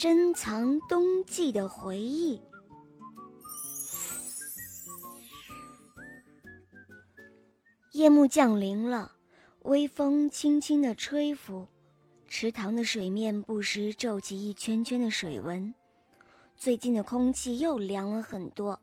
[0.00, 2.40] 珍藏冬季的回忆。
[7.92, 9.12] 夜幕降临了，
[9.64, 11.68] 微风轻轻地吹拂，
[12.26, 15.74] 池塘的水面不时皱起一圈圈的水纹。
[16.56, 18.80] 最近的空气又凉了很多。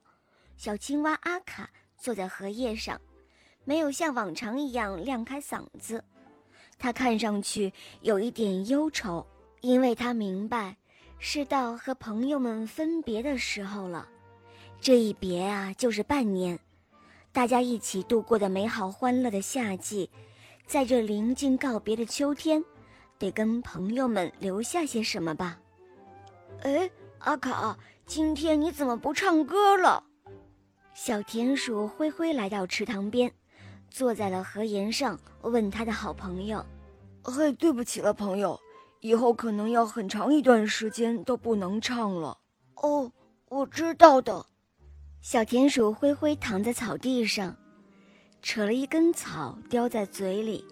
[0.56, 3.02] 小青蛙阿卡坐在荷叶上，
[3.64, 6.04] 没有像往常一样亮开嗓子。
[6.78, 9.26] 他看上去有一点忧愁，
[9.62, 10.78] 因为他明白，
[11.20, 14.08] 是到和朋友们分别的时候了。
[14.80, 16.60] 这一别啊，就是半年。
[17.32, 20.10] 大家一起度过的美好欢乐的夏季，
[20.66, 22.64] 在这临近告别的秋天，
[23.18, 25.60] 得跟朋友们留下些什么吧？
[26.62, 26.90] 哎，
[27.20, 30.04] 阿卡，今天你怎么不唱歌了？
[30.94, 33.32] 小田鼠灰灰来到池塘边，
[33.90, 36.66] 坐在了河沿上，问他的好朋友
[37.22, 38.60] ：“嘿，对不起了，朋友，
[39.00, 42.38] 以后可能要很长一段时间都不能唱了。”
[42.76, 43.12] 哦，
[43.50, 44.46] 我知道的。
[45.22, 47.56] 小田鼠灰灰躺在草地上，
[48.42, 50.64] 扯了一根草叼在嘴里，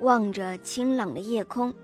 [0.00, 1.74] 望着清朗的夜空。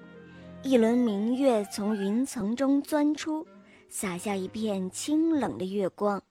[0.62, 3.46] 一轮明月从云层中钻出，
[3.88, 6.22] 洒下一片清冷的月光。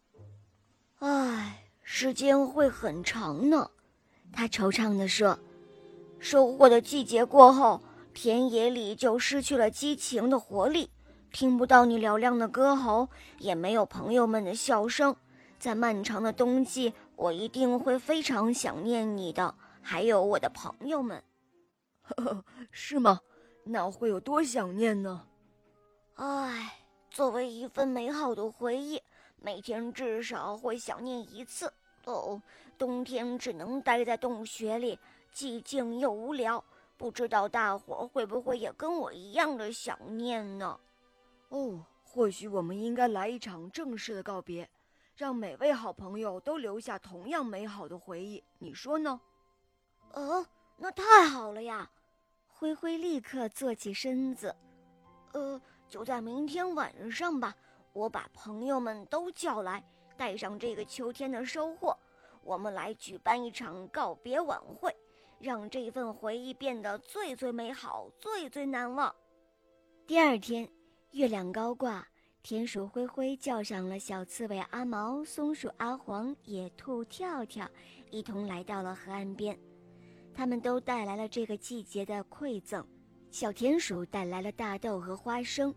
[0.99, 3.71] 唉，时间会很长呢，
[4.31, 5.37] 他惆怅地说。
[6.19, 7.81] 收获的季节过后，
[8.21, 10.91] 田野里就失去了激情的活力，
[11.31, 15.15] 听不到你嘹亮的歌喉，也没有朋友们的笑声。
[15.57, 21.23] 在漫长的冬季，我一定会非常想念你的，还有我的朋友们。
[22.01, 23.21] 呵呵，是吗？
[23.63, 25.25] 那会有多想念呢？
[26.15, 26.77] 唉，
[27.09, 29.01] 作为一份美好的回忆，
[29.41, 31.71] 每天至少会想念一次。
[32.03, 32.41] 哦，
[32.77, 34.99] 冬天只能待在洞穴里，
[35.33, 36.61] 寂静又无聊。
[36.99, 40.77] 不知道大伙儿会不会也跟我一样的想念呢？
[41.47, 44.69] 哦，或许我们应该来一场正式的告别。
[45.15, 49.21] 让每位好朋友都留下同样美好的回忆，你说呢？
[50.11, 50.45] 哦，
[50.75, 51.89] 那太好了呀！
[52.47, 54.53] 灰灰立刻坐起身子。
[55.31, 57.55] 呃，就在明天晚上吧，
[57.93, 59.81] 我把朋友们都叫来，
[60.17, 61.97] 带上这个秋天的收获，
[62.43, 64.93] 我们来举办一场告别晚会，
[65.39, 69.13] 让这份回忆变得最最美好、最最难忘。
[70.05, 70.69] 第二天，
[71.11, 72.05] 月亮高挂。
[72.41, 77.69] 田鼠灰灰叫上了小刺猬阿毛、松鼠阿黄、野兔跳跳，
[78.11, 79.59] 一同来到了河岸边。
[80.33, 82.85] 他们都带来了这个季节的馈赠：
[83.29, 85.75] 小田鼠带来了大豆和花生，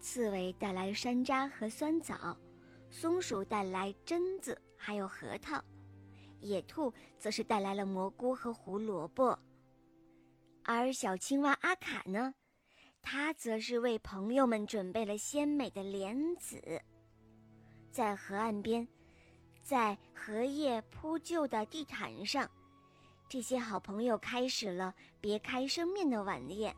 [0.00, 2.36] 刺猬带来了山楂和酸枣，
[2.90, 5.64] 松鼠带来榛子还有核桃，
[6.42, 9.38] 野兔则是带来了蘑菇和胡萝卜。
[10.64, 12.34] 而小青蛙阿卡呢？
[13.00, 16.80] 它则是为朋友们准备了鲜美的莲子，
[17.90, 18.86] 在河岸边，
[19.60, 22.48] 在荷叶铺就的地毯上，
[23.28, 26.72] 这些好朋友开始了别开生面的晚宴。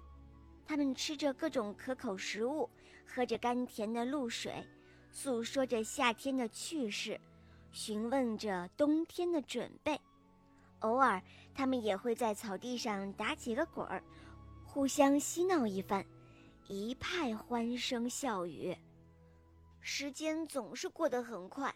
[0.66, 2.70] 他们吃着各种可口食物，
[3.06, 4.66] 喝着甘甜的露水，
[5.10, 7.20] 诉说着夏天的趣事，
[7.74, 10.00] 询问着冬天的准备。
[10.78, 11.20] 偶尔，
[11.52, 14.00] 他们也会在草地上打几个滚儿，
[14.64, 16.06] 互相嬉闹一番。
[16.68, 18.74] 一派欢声笑语，
[19.80, 21.74] 时间总是过得很快，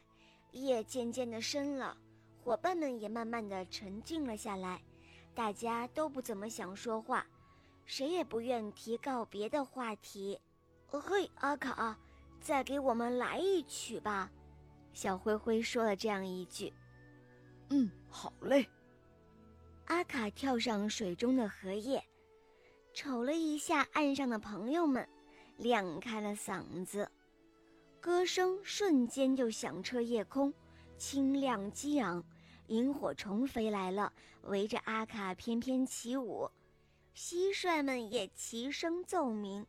[0.52, 1.96] 夜渐渐的深了，
[2.42, 4.80] 伙伴们也慢慢的沉静了下来，
[5.34, 7.26] 大家都不怎么想说话，
[7.84, 10.40] 谁也不愿提告别的话题。
[10.86, 11.98] 嘿，阿卡，
[12.40, 14.30] 再给我们来一曲吧，
[14.98, 16.72] 小灰灰说了这样一句。
[17.70, 18.68] 嗯，好嘞。
[19.84, 22.02] 阿卡跳上水中的荷叶。
[22.92, 25.08] 瞅了一下岸上的朋友们，
[25.56, 27.08] 亮开了嗓子，
[28.00, 30.52] 歌声瞬间就响彻夜空，
[30.96, 32.24] 清亮激昂。
[32.66, 36.50] 萤火虫飞来了，围着阿卡翩翩起舞，
[37.14, 39.64] 蟋蟀们也齐声奏鸣，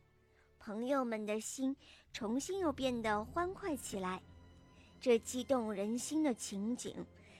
[0.58, 1.76] 朋友们的心
[2.12, 4.20] 重新又变得欢快起来。
[5.00, 6.94] 这激动人心的情景，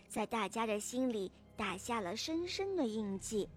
[0.09, 3.49] 在大家的心里打下了深深的印记。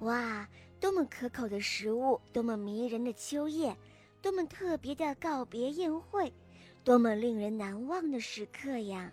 [0.00, 0.48] 哇！
[0.78, 3.76] 多么可口的食物，多么迷人的秋夜，
[4.22, 6.32] 多么特别的告别宴会，
[6.82, 9.12] 多么令人难忘的时刻呀！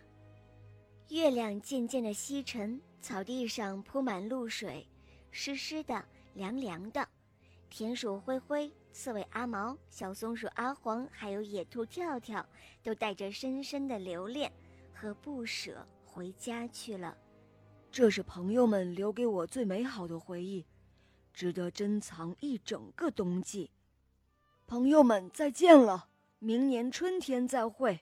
[1.10, 4.88] 月亮渐渐的西沉，草地上铺满露水，
[5.30, 7.06] 湿湿的，凉凉的。
[7.78, 12.44] 田鼠灰灰、刺猬阿毛、小松鼠阿黄，还有野兔跳跳，
[12.82, 14.52] 都带着深深的留恋
[14.92, 17.16] 和不舍回家去了。
[17.92, 20.66] 这是朋友们留给我最美好的回忆。
[21.32, 23.70] 值得珍藏一整个冬季，
[24.66, 26.10] 朋友们再见了，
[26.40, 28.00] 明年春天再会。